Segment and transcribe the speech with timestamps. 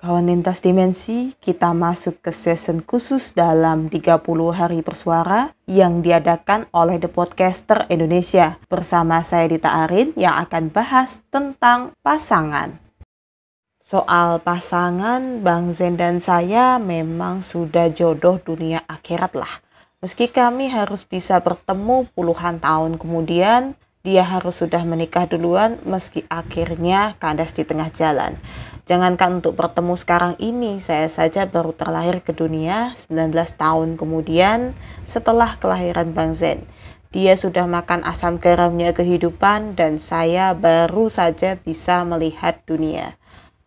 [0.00, 4.16] Kawan lintas dimensi, kita masuk ke season khusus dalam 30
[4.48, 11.20] hari bersuara yang diadakan oleh The Podcaster Indonesia bersama saya Dita Arin yang akan bahas
[11.28, 12.80] tentang pasangan.
[13.84, 19.60] Soal pasangan, Bang Zen dan saya memang sudah jodoh dunia akhirat lah.
[20.00, 27.20] Meski kami harus bisa bertemu puluhan tahun kemudian, dia harus sudah menikah duluan meski akhirnya
[27.20, 28.40] kandas di tengah jalan.
[28.88, 34.72] Jangankan untuk bertemu sekarang ini, saya saja baru terlahir ke dunia 19 tahun kemudian
[35.04, 36.64] setelah kelahiran Bang Zen.
[37.12, 43.20] Dia sudah makan asam garamnya kehidupan dan saya baru saja bisa melihat dunia.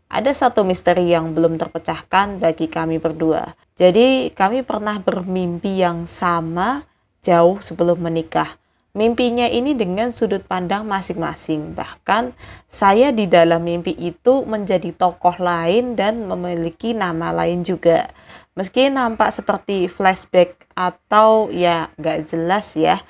[0.09, 3.53] Ada satu misteri yang belum terpecahkan bagi kami berdua.
[3.77, 6.89] Jadi kami pernah bermimpi yang sama
[7.21, 8.62] jauh sebelum menikah
[8.93, 11.73] mimpinya ini dengan sudut pandang masing-masing.
[11.73, 12.37] Bahkan
[12.69, 18.13] saya di dalam mimpi itu menjadi tokoh lain dan memiliki nama lain juga.
[18.53, 23.01] Meski nampak seperti flashback atau ya gak jelas ya,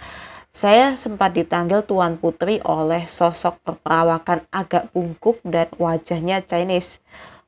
[0.53, 7.03] saya sempat ditanggil Tuan Putri oleh sosok berperawakan agak bungkuk dan wajahnya Chinese.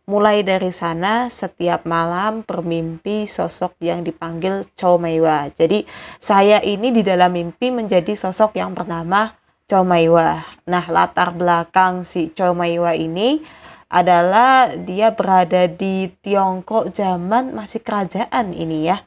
[0.06, 5.50] Mulai dari sana, setiap malam bermimpi sosok yang dipanggil Chow Meiwa.
[5.50, 5.82] Jadi,
[6.22, 9.34] saya ini di dalam mimpi menjadi sosok yang bernama
[9.66, 10.46] Chow Meiwa.
[10.70, 13.42] Nah, latar belakang si Chow Meiwa ini
[13.90, 19.02] adalah dia berada di Tiongkok zaman masih kerajaan ini ya.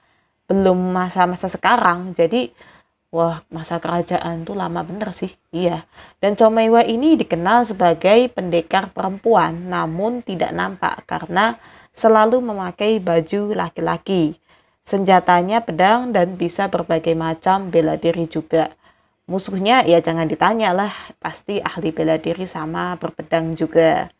[0.50, 2.10] Belum masa-masa sekarang.
[2.18, 2.50] Jadi,
[3.08, 5.32] Wah, masa kerajaan tuh lama bener sih.
[5.48, 5.88] Iya.
[6.20, 11.56] Dan Comeiwa ini dikenal sebagai pendekar perempuan, namun tidak nampak karena
[11.96, 14.36] selalu memakai baju laki-laki.
[14.84, 18.76] Senjatanya pedang dan bisa berbagai macam bela diri juga.
[19.24, 24.12] Musuhnya ya jangan ditanya lah, pasti ahli bela diri sama berpedang juga.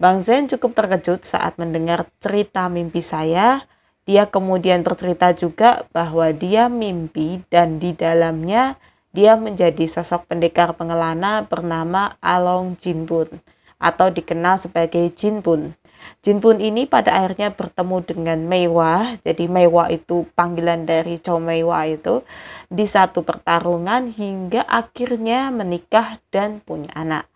[0.00, 3.68] Bang Zen cukup terkejut saat mendengar cerita mimpi saya
[4.08, 8.80] dia kemudian bercerita juga bahwa dia mimpi dan di dalamnya
[9.12, 13.28] dia menjadi sosok pendekar pengelana bernama Along Jinpun
[13.76, 15.76] atau dikenal sebagai Jinpun.
[16.24, 22.24] Jinpun ini pada akhirnya bertemu dengan Meiwa, jadi Meiwa itu panggilan dari Chow Meiwa itu
[22.72, 27.28] di satu pertarungan hingga akhirnya menikah dan punya anak.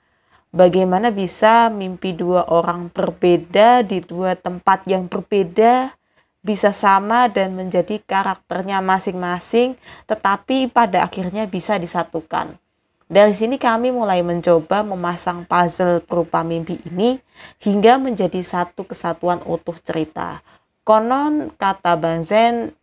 [0.56, 6.00] Bagaimana bisa mimpi dua orang berbeda di dua tempat yang berbeda
[6.42, 9.78] bisa sama dan menjadi karakternya masing-masing,
[10.10, 12.58] tetapi pada akhirnya bisa disatukan.
[13.06, 17.22] Dari sini kami mulai mencoba memasang puzzle berupa mimpi ini
[17.62, 20.42] hingga menjadi satu kesatuan utuh cerita.
[20.82, 22.75] Konon kata Bang Zen,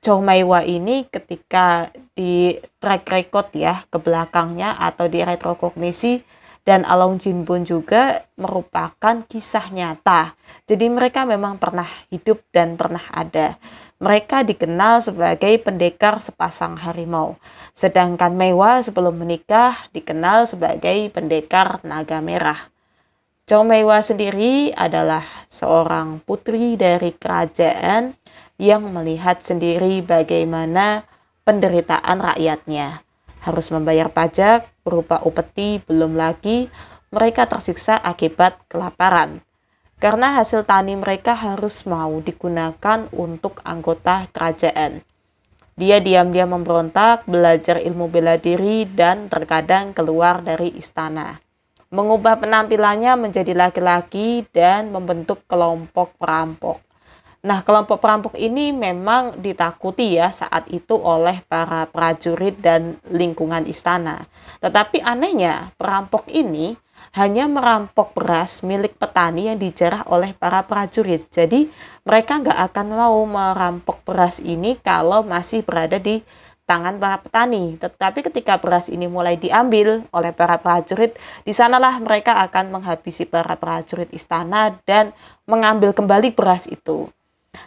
[0.00, 6.22] Chow Maiwa ini ketika di track record ya ke belakangnya atau di retrokognisi
[6.62, 10.38] dan Along Jin pun juga merupakan kisah nyata.
[10.70, 13.58] Jadi mereka memang pernah hidup dan pernah ada.
[14.02, 17.38] Mereka dikenal sebagai pendekar sepasang harimau.
[17.70, 22.70] Sedangkan Mewa sebelum menikah dikenal sebagai pendekar naga merah.
[23.46, 28.14] Chow Mewa sendiri adalah seorang putri dari kerajaan
[28.58, 31.02] yang melihat sendiri bagaimana
[31.42, 33.02] penderitaan rakyatnya
[33.42, 36.70] harus membayar pajak berupa upeti, belum lagi
[37.12, 39.44] mereka tersiksa akibat kelaparan.
[40.02, 45.06] Karena hasil tani mereka harus mau digunakan untuk anggota kerajaan.
[45.72, 51.40] Dia diam-diam memberontak, belajar ilmu bela diri, dan terkadang keluar dari istana.
[51.92, 56.91] Mengubah penampilannya menjadi laki-laki dan membentuk kelompok perampok.
[57.42, 64.30] Nah, kelompok perampok ini memang ditakuti ya saat itu oleh para prajurit dan lingkungan istana.
[64.62, 66.78] Tetapi anehnya, perampok ini
[67.18, 71.26] hanya merampok beras milik petani yang dijarah oleh para prajurit.
[71.34, 71.66] Jadi,
[72.06, 76.22] mereka nggak akan mau merampok beras ini kalau masih berada di
[76.62, 77.74] tangan para petani.
[77.74, 83.58] Tetapi ketika beras ini mulai diambil oleh para prajurit, di sanalah mereka akan menghabisi para
[83.58, 85.10] prajurit istana dan
[85.42, 87.10] mengambil kembali beras itu.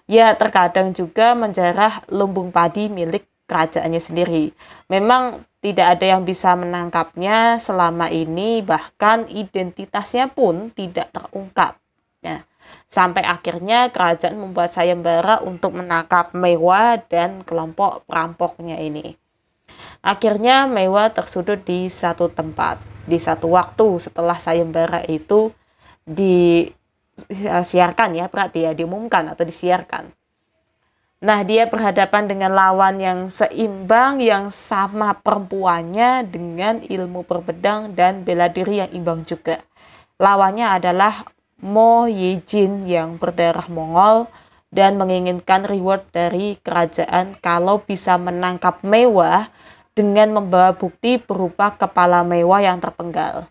[0.05, 4.45] Ya, terkadang juga menjarah lumbung padi milik kerajaannya sendiri.
[4.89, 11.77] Memang tidak ada yang bisa menangkapnya selama ini, bahkan identitasnya pun tidak terungkap.
[12.21, 12.45] Ya.
[12.89, 19.17] Sampai akhirnya kerajaan membuat sayembara untuk menangkap Mewa dan kelompok perampoknya ini.
[20.01, 25.53] Akhirnya Mewa tersudut di satu tempat, di satu waktu setelah sayembara itu
[26.05, 26.69] di
[27.31, 30.11] disiarkan ya berarti ya diumumkan atau disiarkan.
[31.25, 38.51] Nah, dia berhadapan dengan lawan yang seimbang, yang sama perempuannya dengan ilmu berbedang dan bela
[38.51, 39.63] diri yang imbang juga.
[40.21, 41.25] Lawannya adalah
[41.63, 44.27] Mo Yejin yang berdarah Mongol
[44.75, 49.47] dan menginginkan reward dari kerajaan kalau bisa menangkap mewah
[49.95, 53.47] dengan membawa bukti berupa kepala mewah yang terpenggal.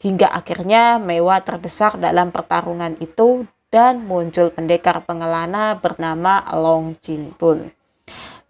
[0.00, 7.70] Hingga akhirnya mewah terdesak dalam pertarungan itu dan muncul pendekar pengelana bernama Long Jinpun.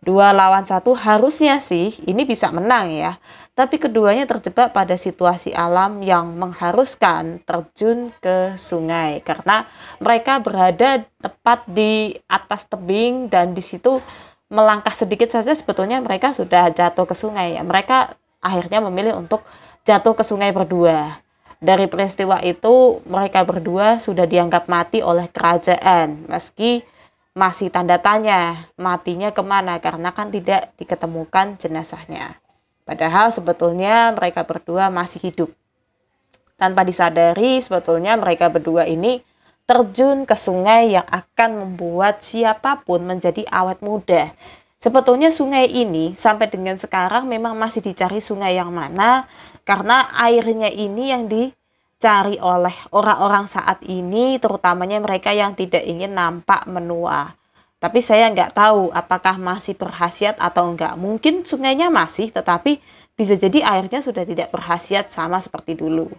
[0.01, 3.21] Dua lawan satu harusnya sih ini bisa menang ya,
[3.53, 9.69] tapi keduanya terjebak pada situasi alam yang mengharuskan terjun ke sungai karena
[10.01, 14.01] mereka berada tepat di atas tebing dan di situ
[14.49, 17.61] melangkah sedikit saja sebetulnya mereka sudah jatuh ke sungai.
[17.61, 19.45] Mereka akhirnya memilih untuk
[19.85, 21.21] jatuh ke sungai berdua.
[21.61, 26.81] Dari peristiwa itu, mereka berdua sudah dianggap mati oleh kerajaan, meski
[27.37, 32.41] masih tanda tanya matinya ke mana karena kan tidak diketemukan jenazahnya.
[32.89, 35.51] Padahal sebetulnya mereka berdua masih hidup.
[36.59, 39.23] Tanpa disadari, sebetulnya mereka berdua ini
[39.69, 44.35] terjun ke sungai yang akan membuat siapa pun menjadi awet muda.
[44.81, 49.29] Sebetulnya sungai ini sampai dengan sekarang memang masih dicari sungai yang mana
[49.71, 56.67] karena airnya ini yang dicari oleh orang-orang saat ini terutamanya mereka yang tidak ingin nampak
[56.67, 57.39] menua.
[57.79, 62.83] Tapi saya nggak tahu apakah masih berhasiat atau enggak mungkin sungainya masih tetapi
[63.15, 66.11] bisa jadi airnya sudah tidak berhasiat sama seperti dulu.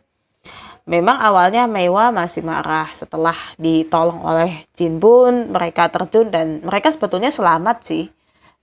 [0.87, 7.83] Memang awalnya Mewa masih marah setelah ditolong oleh Jinbun mereka terjun dan mereka sebetulnya selamat
[7.83, 8.07] sih.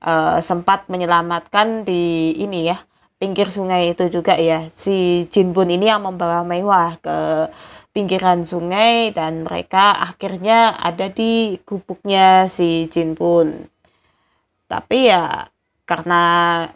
[0.01, 2.88] E, sempat menyelamatkan di ini ya
[3.19, 4.71] pinggir sungai itu juga ya.
[4.71, 7.19] Si Jinbun ini yang membawa Mewah ke
[7.93, 13.69] pinggiran sungai dan mereka akhirnya ada di gubuknya si Jinbun
[14.69, 15.49] tapi ya
[15.89, 16.23] karena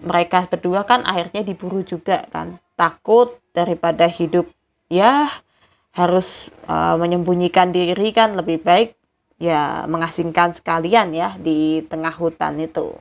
[0.00, 2.56] mereka berdua kan akhirnya diburu juga kan.
[2.74, 4.48] Takut daripada hidup
[4.88, 5.28] ya
[5.92, 8.32] harus uh, menyembunyikan diri kan.
[8.32, 8.96] Lebih baik
[9.36, 12.96] ya mengasingkan sekalian ya di tengah hutan itu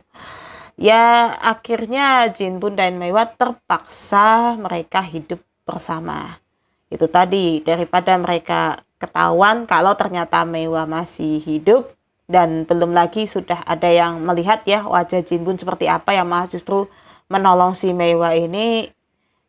[0.82, 6.42] ya akhirnya Jinbun dan Meiwa terpaksa mereka hidup bersama.
[6.90, 11.94] Itu tadi daripada mereka ketahuan kalau ternyata Meiwa masih hidup
[12.26, 16.90] dan belum lagi sudah ada yang melihat ya wajah Jinbun seperti apa yang malah justru
[17.30, 18.90] menolong si Meiwa ini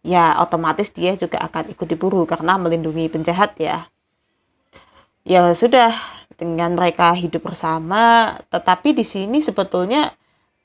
[0.04, 3.88] ya otomatis dia juga akan ikut diburu karena melindungi penjahat ya.
[5.24, 5.96] Ya sudah
[6.36, 10.12] dengan mereka hidup bersama tetapi di sini sebetulnya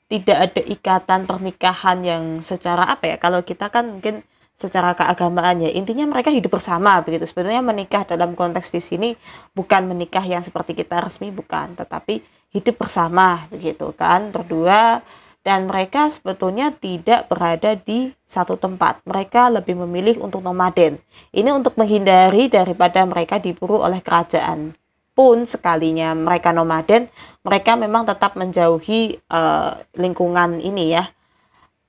[0.08, 4.24] tidak ada ikatan pernikahan yang secara apa ya kalau kita kan mungkin
[4.58, 7.30] secara keagamaan ya intinya mereka hidup bersama begitu.
[7.30, 9.08] Sebetulnya menikah dalam konteks di sini
[9.54, 11.78] bukan menikah yang seperti kita resmi bukan.
[11.78, 12.18] Tetapi
[12.50, 15.00] hidup bersama begitu kan berdua.
[15.46, 19.00] Dan mereka sebetulnya tidak berada di satu tempat.
[19.06, 20.98] Mereka lebih memilih untuk nomaden.
[21.30, 24.74] Ini untuk menghindari daripada mereka diburu oleh kerajaan
[25.18, 27.10] pun sekalinya mereka nomaden,
[27.42, 31.10] mereka memang tetap menjauhi uh, lingkungan ini ya,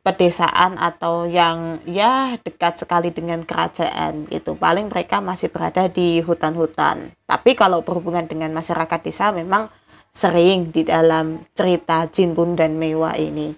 [0.01, 7.13] pedesaan atau yang ya dekat sekali dengan kerajaan itu paling mereka masih berada di hutan-hutan.
[7.29, 9.69] Tapi kalau berhubungan dengan masyarakat desa memang
[10.09, 13.53] sering di dalam cerita Jinbun dan Mewa ini.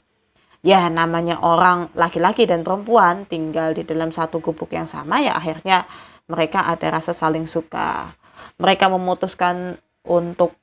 [0.67, 5.87] Ya namanya orang laki-laki dan perempuan tinggal di dalam satu gubuk yang sama ya akhirnya
[6.29, 8.13] mereka ada rasa saling suka
[8.61, 10.53] mereka memutuskan untuk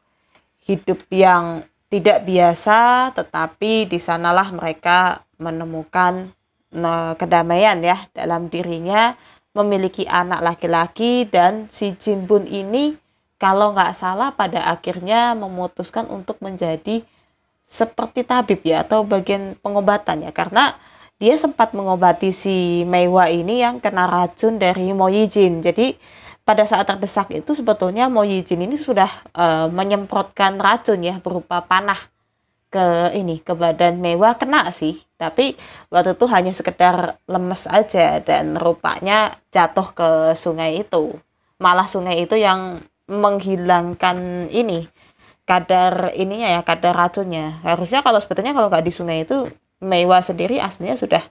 [0.71, 6.31] hidup yang tidak biasa, tetapi di sanalah mereka menemukan
[7.17, 9.17] kedamaian ya dalam dirinya,
[9.57, 12.95] memiliki anak laki-laki dan si Jinbun ini
[13.41, 17.03] kalau nggak salah pada akhirnya memutuskan untuk menjadi
[17.65, 20.77] seperti tabib ya atau bagian pengobatan ya karena
[21.19, 25.65] dia sempat mengobati si Meiwa ini yang kena racun dari Mo Yijin.
[25.67, 25.99] Jadi
[26.49, 32.01] pada saat terdesak itu sebetulnya Mo Yijin ini sudah uh, menyemprotkan racun ya berupa panah
[32.73, 35.05] ke ini ke badan mewah kena sih.
[35.21, 35.61] Tapi
[35.93, 40.09] waktu itu hanya sekedar lemes aja dan rupanya jatuh ke
[40.41, 41.21] sungai itu.
[41.61, 44.89] Malah sungai itu yang menghilangkan ini
[45.45, 47.61] kadar ininya ya kadar racunnya.
[47.61, 49.53] Harusnya kalau sebetulnya kalau nggak di sungai itu
[49.85, 51.29] mewah sendiri aslinya sudah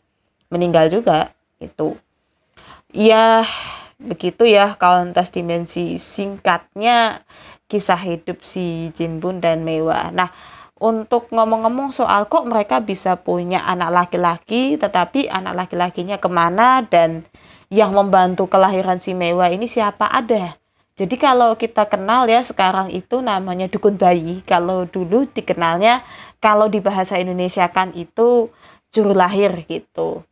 [0.53, 1.97] meninggal juga itu.
[2.93, 3.45] Ya
[3.97, 7.25] begitu ya kontes dimensi singkatnya
[7.67, 10.13] kisah hidup si Jinbun dan Mewa.
[10.15, 10.31] Nah,
[10.77, 17.25] untuk ngomong-ngomong soal kok mereka bisa punya anak laki-laki, tetapi anak laki-lakinya ke mana dan
[17.67, 20.55] yang membantu kelahiran si Mewa ini siapa ada.
[20.97, 24.41] Jadi kalau kita kenal ya sekarang itu namanya dukun bayi.
[24.41, 26.01] Kalau dulu dikenalnya
[26.41, 28.49] kalau di bahasa Indonesia kan itu
[28.89, 30.25] juru lahir gitu.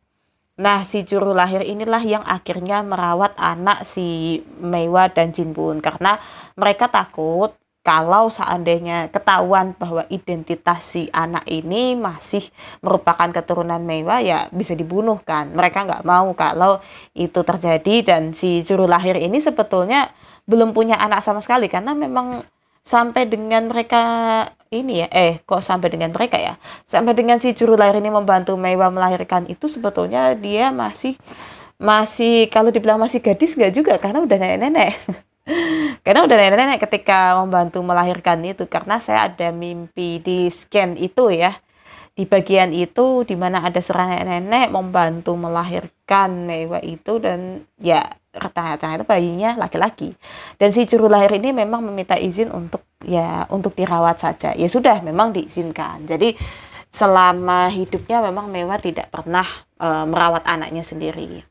[0.56, 6.16] Nah, si juru lahir inilah yang akhirnya merawat anak si Meiwa dan Jinbun karena
[6.56, 7.52] mereka takut
[7.86, 12.42] kalau seandainya ketahuan bahwa identitas si anak ini masih
[12.82, 15.54] merupakan keturunan Meiwa ya bisa dibunuh kan.
[15.54, 16.82] Mereka nggak mau kalau
[17.14, 17.94] itu terjadi.
[18.02, 20.10] Dan si juru lahir ini sebetulnya
[20.50, 21.70] belum punya anak sama sekali.
[21.70, 22.42] Karena memang
[22.82, 24.02] sampai dengan mereka
[24.70, 26.58] ini ya eh kok sampai dengan mereka ya?
[26.84, 31.14] Sampai dengan si juru lahir ini membantu Meiwa melahirkan itu sebetulnya dia masih
[31.76, 34.92] masih kalau dibilang masih gadis nggak juga karena udah nenek-nenek.
[36.02, 41.54] Karena udah nenek-nenek ketika membantu melahirkan itu karena saya ada mimpi di scan itu ya.
[42.18, 48.02] Di bagian itu di mana ada seorang nenek-nenek membantu melahirkan Mewa itu dan ya
[48.36, 50.12] ternyata itu bayinya laki-laki.
[50.60, 54.52] Dan si juru lahir ini memang meminta izin untuk ya untuk dirawat saja.
[54.52, 56.04] Ya sudah memang diizinkan.
[56.04, 56.36] Jadi
[56.92, 59.44] selama hidupnya memang Mewa tidak pernah
[59.76, 61.44] e, merawat anaknya sendiri.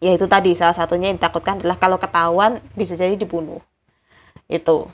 [0.00, 3.60] Ya itu tadi salah satunya yang ditakutkan adalah kalau ketahuan bisa jadi dibunuh.
[4.48, 4.92] Itu.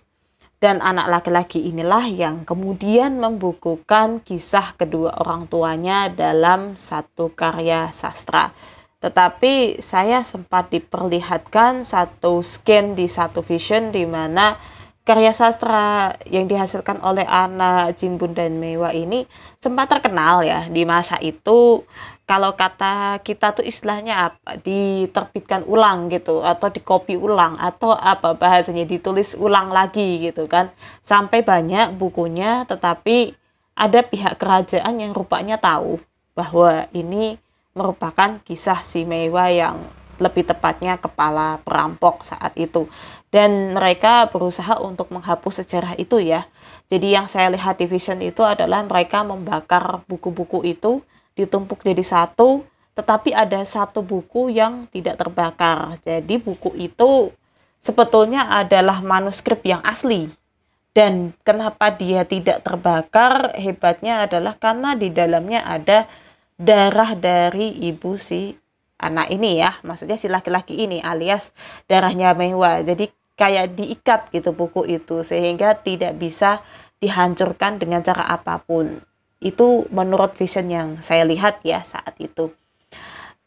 [0.60, 8.52] Dan anak laki-laki inilah yang kemudian membukukan kisah kedua orang tuanya dalam satu karya sastra.
[9.00, 14.60] Tetapi saya sempat diperlihatkan satu scan di satu vision di mana
[15.08, 19.24] karya sastra yang dihasilkan oleh anak Jinbun dan Mewa ini
[19.58, 21.82] sempat terkenal ya di masa itu.
[22.28, 24.54] Kalau kata kita tuh istilahnya apa?
[24.60, 30.70] Diterbitkan ulang gitu atau dikopi ulang atau apa bahasanya ditulis ulang lagi gitu kan.
[31.02, 33.34] Sampai banyak bukunya tetapi
[33.74, 35.98] ada pihak kerajaan yang rupanya tahu
[36.38, 37.40] bahwa ini
[37.72, 39.78] merupakan kisah si Mewa yang
[40.20, 42.90] lebih tepatnya kepala perampok saat itu
[43.32, 46.44] dan mereka berusaha untuk menghapus sejarah itu ya
[46.90, 50.98] jadi yang saya lihat di vision itu adalah mereka membakar buku-buku itu
[51.38, 52.66] ditumpuk jadi satu,
[52.98, 56.02] tetapi ada satu buku yang tidak terbakar.
[56.02, 57.30] Jadi buku itu
[57.78, 60.34] sebetulnya adalah manuskrip yang asli.
[60.90, 63.54] Dan kenapa dia tidak terbakar?
[63.54, 66.10] Hebatnya adalah karena di dalamnya ada
[66.60, 68.52] darah dari ibu si
[69.00, 69.80] anak ini ya.
[69.80, 71.56] Maksudnya si laki-laki ini alias
[71.88, 72.84] darahnya Mehwa.
[72.84, 73.08] Jadi
[73.40, 76.60] kayak diikat gitu buku itu sehingga tidak bisa
[77.00, 79.00] dihancurkan dengan cara apa pun.
[79.40, 82.52] Itu menurut vision yang saya lihat ya saat itu.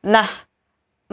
[0.02, 0.26] Nah,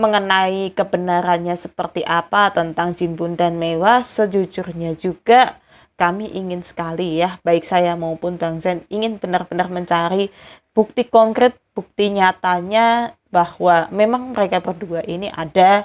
[0.00, 5.59] mengenai kebenarannya seperti apa tentang Jinbun dan Mewa, sejujurnya juga
[6.00, 10.32] kami ingin sekali ya, baik saya maupun Bang Zen ingin benar-benar mencari
[10.72, 15.84] bukti konkret, bukti nyatanya bahwa memang mereka berdua ini ada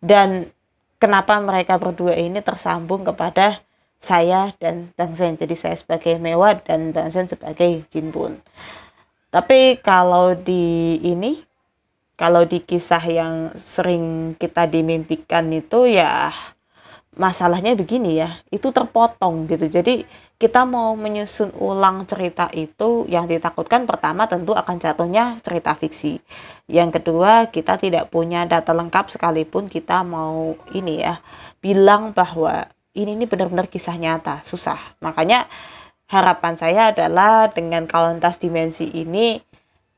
[0.00, 0.48] dan
[0.96, 3.60] kenapa mereka berdua ini tersambung kepada
[4.00, 5.36] saya dan Bang Zen.
[5.36, 8.40] Jadi saya sebagai Mewa dan Bang Zen sebagai Jinbun.
[9.28, 11.44] Tapi kalau di ini,
[12.16, 16.32] kalau di kisah yang sering kita dimimpikan itu ya
[17.18, 19.66] masalahnya begini ya, itu terpotong gitu.
[19.66, 20.06] Jadi
[20.40, 26.22] kita mau menyusun ulang cerita itu yang ditakutkan pertama tentu akan jatuhnya cerita fiksi.
[26.70, 31.20] Yang kedua, kita tidak punya data lengkap sekalipun kita mau ini ya
[31.60, 34.78] bilang bahwa ini ini benar-benar kisah nyata, susah.
[35.04, 35.50] Makanya
[36.08, 39.38] harapan saya adalah dengan kalentas dimensi ini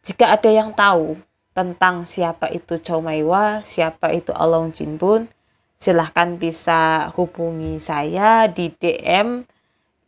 [0.03, 1.17] jika ada yang tahu
[1.55, 5.31] tentang siapa itu Chow Maiwa, siapa itu Along Jinbun,
[5.83, 9.43] silahkan bisa hubungi saya di DM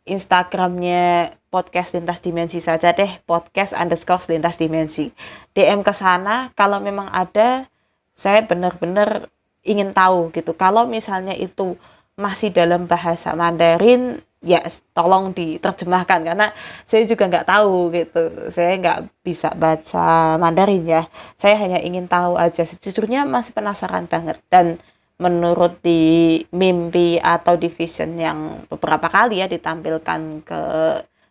[0.07, 5.11] Instagramnya podcast lintas dimensi saja deh, podcast underscore lintas dimensi.
[5.51, 7.67] DM ke sana, kalau memang ada,
[8.15, 9.27] saya benar-benar
[9.67, 10.55] ingin tahu gitu.
[10.55, 11.75] Kalau misalnya itu
[12.15, 14.61] masih dalam bahasa Mandarin ya
[14.93, 16.53] tolong diterjemahkan karena
[16.85, 18.21] saya juga nggak tahu gitu
[18.53, 21.01] saya nggak bisa baca Mandarin ya
[21.33, 24.77] saya hanya ingin tahu aja sejujurnya masih penasaran banget dan
[25.15, 30.61] menurut di mimpi atau di vision yang beberapa kali ya ditampilkan ke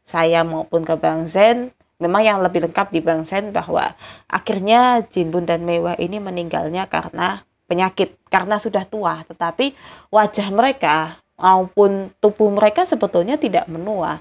[0.04, 3.94] saya maupun ke Bang Zen memang yang lebih lengkap di Bang Zen bahwa
[4.28, 9.72] akhirnya Jinbun dan Mewa ini meninggalnya karena penyakit karena sudah tua, tetapi
[10.12, 14.20] wajah mereka maupun tubuh mereka sebetulnya tidak menua.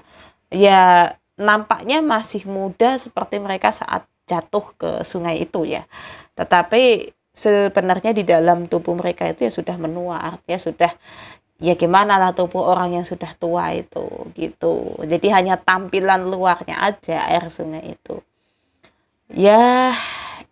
[0.50, 5.84] Ya nampaknya masih muda seperti mereka saat jatuh ke sungai itu ya.
[6.34, 10.92] Tetapi sebenarnya di dalam tubuh mereka itu ya sudah menua, artinya sudah
[11.58, 14.06] ya gimana lah tubuh orang yang sudah tua itu
[14.38, 14.94] gitu.
[15.02, 18.22] Jadi hanya tampilan luarnya aja air sungai itu.
[19.34, 19.94] Ya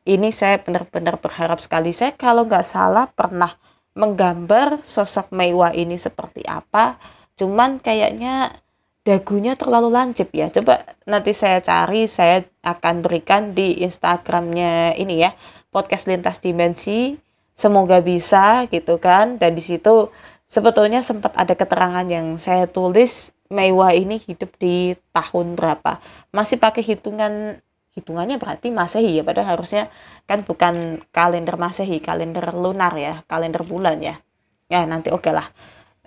[0.03, 1.95] ini saya benar-benar berharap sekali.
[1.95, 3.55] Saya kalau nggak salah pernah
[3.95, 6.99] menggambar sosok Meiwa ini seperti apa.
[7.39, 8.59] Cuman kayaknya
[9.07, 10.51] dagunya terlalu lancip ya.
[10.51, 15.31] Coba nanti saya cari saya akan berikan di instagramnya ini ya
[15.73, 17.17] podcast lintas dimensi.
[17.57, 19.41] Semoga bisa gitu kan.
[19.41, 20.13] Dan di situ
[20.47, 26.01] sebetulnya sempat ada keterangan yang saya tulis Meiwa ini hidup di tahun berapa.
[26.33, 27.61] Masih pakai hitungan
[27.93, 29.93] hitungannya berarti Masehi ya, padahal harusnya
[30.25, 34.17] kan bukan kalender Masehi, kalender lunar ya, kalender bulan ya.
[34.73, 35.53] Ya, nanti oke okay lah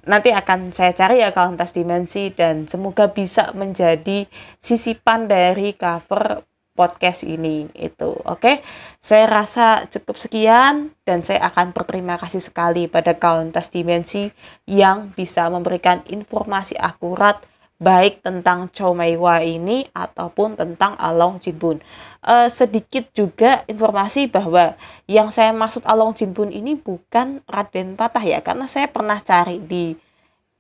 [0.06, 4.30] nanti akan saya cari ya kauntas dimensi dan semoga bisa menjadi
[4.62, 6.46] sisipan dari cover
[6.76, 8.56] podcast ini itu oke okay?
[9.00, 14.30] saya rasa cukup sekian dan saya akan berterima kasih sekali pada kauntas dimensi
[14.68, 17.40] yang bisa memberikan informasi akurat
[17.76, 21.84] baik tentang Chow Meiwa ini ataupun tentang Along Jinbun.
[22.24, 24.80] Uh, sedikit juga informasi bahwa
[25.12, 30.00] yang saya maksud Along Jinbun ini bukan Raden Patah ya, karena saya pernah cari di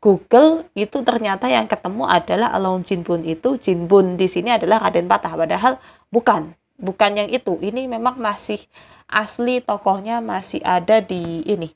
[0.03, 5.34] Google itu ternyata yang ketemu adalah Along Jinbun itu Jinbun di sini adalah Raden Patah
[5.34, 5.81] padahal
[6.15, 7.60] bukan bukan yang itu.
[7.60, 8.63] Ini memang masih
[9.12, 11.69] asli tokohnya masih ada di ini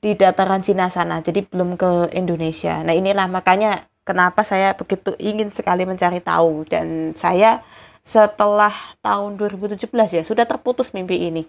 [0.00, 2.80] di dataran Cina sana jadi belum ke Indonesia.
[2.86, 6.66] Nah inilah makanya kenapa saya begitu ingin sekali mencari tahu.
[6.70, 7.62] Dan saya
[8.02, 11.42] setelah tahun 2017 ya sudah terputus mimpi ini.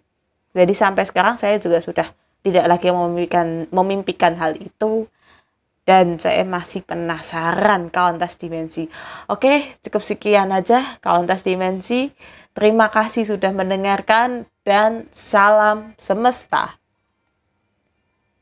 [0.54, 2.14] Jadi sampai sekarang saya juga sudah
[2.46, 5.10] tidak lagi memimpikan memimpikan hal itu
[5.84, 8.88] dan saya masih penasaran kauntas dimensi.
[9.28, 12.12] Oke, cukup sekian aja kauntas dimensi.
[12.54, 16.83] Terima kasih sudah mendengarkan dan salam semesta.